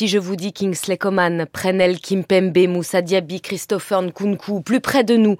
[0.00, 5.14] Si je vous dis Kingsley Coman, Prenel Kimpembe, Moussa Diaby, Christopher Nkunku, plus près de
[5.14, 5.36] nous,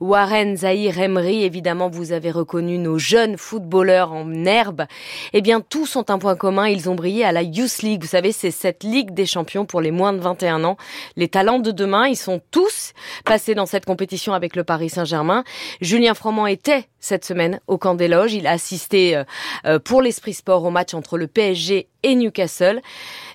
[0.00, 4.82] Warren Zahir Emery, évidemment vous avez reconnu nos jeunes footballeurs en herbe.
[5.32, 8.02] Eh bien tous ont un point commun, ils ont brillé à la Youth League.
[8.02, 10.76] Vous savez, c'est cette ligue des champions pour les moins de 21 ans.
[11.16, 12.92] Les talents de demain, ils sont tous
[13.24, 15.42] passés dans cette compétition avec le Paris Saint-Germain.
[15.80, 18.34] Julien Froment était cette semaine au camp des loges.
[18.34, 19.24] Il a assisté euh,
[19.64, 22.80] euh, pour l'Esprit Sport au match entre le PSG et Newcastle.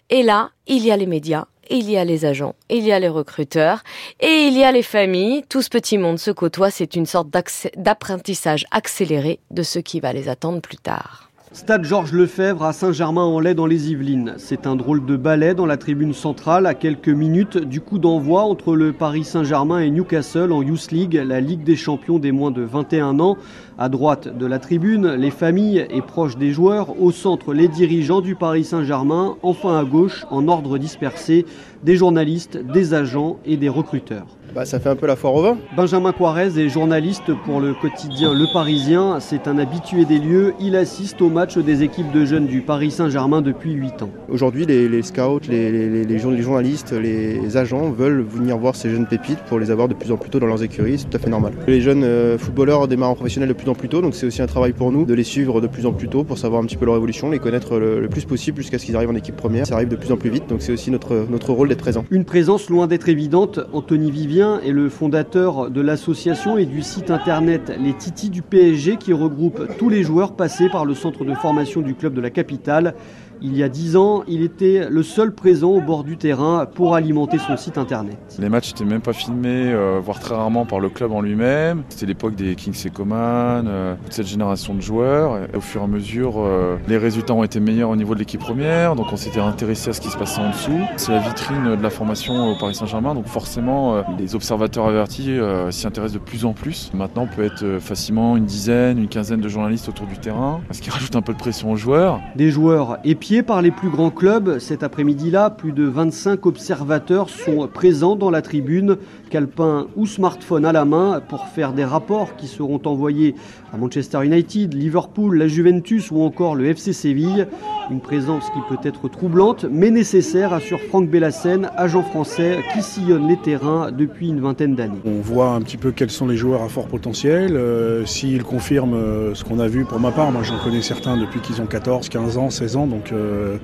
[0.10, 3.00] Et là, il y a les médias, il y a les agents, il y a
[3.00, 3.84] les recruteurs
[4.20, 5.44] et il y a les familles.
[5.50, 6.72] Tout ce petit monde se côtoie.
[6.72, 7.30] C'est une sorte
[7.76, 11.27] d'apprentissage accéléré de ce qui va les attendre plus tard.
[11.54, 14.34] Stade Georges Lefebvre à Saint-Germain-en-Laye dans les Yvelines.
[14.38, 18.42] C'est un drôle de ballet dans la tribune centrale à quelques minutes du coup d'envoi
[18.42, 22.52] entre le Paris Saint-Germain et Newcastle en Youth League, la Ligue des champions des moins
[22.52, 23.38] de 21 ans.
[23.80, 27.02] À droite de la tribune, les familles et proches des joueurs.
[27.02, 29.38] Au centre, les dirigeants du Paris Saint-Germain.
[29.42, 31.46] Enfin à gauche, en ordre dispersé,
[31.84, 34.28] des journalistes, des agents et des recruteurs.
[34.56, 35.58] Bah, ça fait un peu la foire au vin.
[35.76, 39.20] Benjamin Quarez est journaliste pour le quotidien Le Parisien.
[39.20, 40.56] C'est un habitué des lieux.
[40.60, 44.10] Il assiste au match des équipes de jeunes du Paris Saint-Germain depuis 8 ans.
[44.28, 49.70] Aujourd'hui, les, scouts, les, journalistes, les agents veulent venir voir ces jeunes pépites pour les
[49.70, 50.98] avoir de plus en plus tôt dans leurs écuries.
[50.98, 51.54] C'est tout à fait normal.
[51.68, 54.42] Les jeunes euh, footballeurs démarrent en professionnel de plus en plus tôt, donc c'est aussi
[54.42, 56.66] un travail pour nous de les suivre de plus en plus tôt pour savoir un
[56.66, 59.36] petit peu leur évolution, les connaître le, plus possible jusqu'à ce qu'ils arrivent en équipe
[59.36, 59.68] première.
[59.68, 62.04] Ça arrive de plus en plus vite, donc c'est aussi notre, notre rôle d'être présent.
[62.10, 63.60] Une présence loin d'être évidente.
[63.74, 68.98] Anthony Vivien est le fondateur de l'association et du site internet Les Titis du PSG
[68.98, 72.30] qui regroupe tous les joueurs passés par le centre de formation du club de la
[72.30, 72.94] capitale.
[73.40, 76.96] Il y a dix ans, il était le seul présent au bord du terrain pour
[76.96, 78.18] alimenter son site internet.
[78.40, 81.84] Les matchs n'étaient même pas filmés, euh, voire très rarement par le club en lui-même.
[81.90, 85.38] C'était l'époque des Kings et Coman, euh, toute cette génération de joueurs.
[85.54, 88.20] Et au fur et à mesure, euh, les résultats ont été meilleurs au niveau de
[88.20, 90.80] l'équipe première, donc on s'était intéressé à ce qui se passait en dessous.
[90.96, 95.38] C'est la vitrine de la formation au Paris Saint-Germain, donc forcément, les observateurs avertis
[95.70, 96.90] s'y intéressent de plus en plus.
[96.96, 100.82] Maintenant, on peut être facilement une dizaine, une quinzaine de journalistes autour du terrain, ce
[100.82, 102.20] qui rajoute un peu de pression aux joueurs.
[102.36, 102.98] Des joueurs
[103.46, 108.42] par les plus grands clubs, cet après-midi-là, plus de 25 observateurs sont présents dans la
[108.42, 108.96] tribune,
[109.30, 113.36] calepin ou smartphone à la main, pour faire des rapports qui seront envoyés
[113.74, 117.48] à Manchester United, Liverpool, la Juventus ou encore le FC Séville.
[117.90, 123.30] Une présence qui peut être troublante, mais nécessaire, assure Franck Bellassène, agent français qui sillonne
[123.30, 125.00] les terrains depuis une vingtaine d'années.
[125.06, 128.96] On voit un petit peu quels sont les joueurs à fort potentiel, euh, s'ils confirment
[128.96, 130.34] euh, ce qu'on a vu pour ma part.
[130.34, 133.56] Moi, j'en connais certains depuis qu'ils ont 14, 15 ans, 16 ans, donc, euh,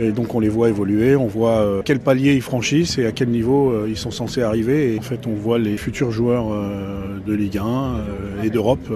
[0.00, 3.30] et donc on les voit évoluer, on voit quel palier ils franchissent et à quel
[3.30, 4.94] niveau ils sont censés arriver.
[4.94, 6.46] Et en fait, on voit les futurs joueurs
[7.26, 8.92] de Ligue 1 et d'Europe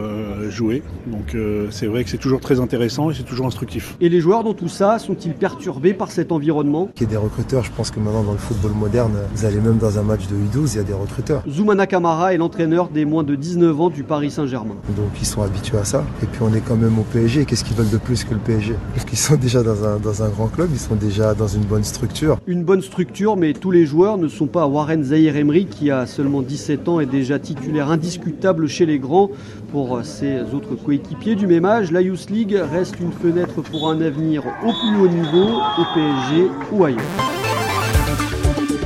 [0.49, 0.83] jouer.
[1.07, 1.37] Donc
[1.71, 3.97] c'est vrai que c'est toujours très intéressant et c'est toujours instructif.
[4.01, 7.17] Et les joueurs dans tout ça sont-ils perturbés par cet environnement Il y a des
[7.17, 10.27] recruteurs, je pense que maintenant dans le football moderne, vous allez même dans un match
[10.27, 11.43] de U12, il y a des recruteurs.
[11.49, 14.75] Zoumana Kamara est l'entraîneur des moins de 19 ans du Paris Saint-Germain.
[14.95, 16.05] Donc ils sont habitués à ça.
[16.23, 17.47] Et puis on est quand même au PSG.
[17.47, 20.23] Qu'est-ce qu'ils veulent de plus que le PSG Parce qu'ils sont déjà dans un, dans
[20.23, 22.39] un grand club, ils sont déjà dans une bonne structure.
[22.47, 26.05] Une bonne structure, mais tous les joueurs ne sont pas Warren Zahir Emery qui a
[26.05, 29.31] seulement 17 ans et déjà titulaire indiscutable chez les grands.
[29.77, 34.01] Pour ses autres coéquipiers du même âge, la Youth League reste une fenêtre pour un
[34.01, 37.03] avenir au plus haut niveau, au PSG ou ailleurs.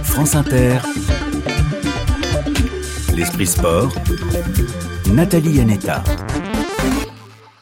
[0.03, 0.79] France Inter,
[3.15, 3.93] l'esprit sport,
[5.15, 6.03] Nathalie Yanetta.